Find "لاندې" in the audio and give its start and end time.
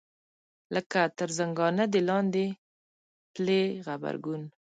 2.09-2.45